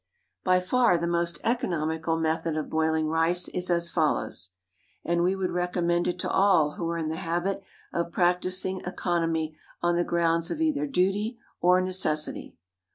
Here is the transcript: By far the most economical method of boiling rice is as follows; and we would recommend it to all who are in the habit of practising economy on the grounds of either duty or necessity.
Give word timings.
By 0.43 0.59
far 0.59 0.97
the 0.97 1.05
most 1.05 1.37
economical 1.43 2.17
method 2.17 2.57
of 2.57 2.71
boiling 2.71 3.05
rice 3.05 3.47
is 3.49 3.69
as 3.69 3.91
follows; 3.91 4.49
and 5.05 5.21
we 5.21 5.35
would 5.35 5.51
recommend 5.51 6.07
it 6.07 6.17
to 6.21 6.27
all 6.31 6.71
who 6.71 6.89
are 6.89 6.97
in 6.97 7.09
the 7.09 7.17
habit 7.17 7.61
of 7.93 8.11
practising 8.11 8.81
economy 8.83 9.55
on 9.83 9.95
the 9.97 10.03
grounds 10.03 10.49
of 10.49 10.59
either 10.59 10.87
duty 10.87 11.37
or 11.61 11.79
necessity. 11.81 12.55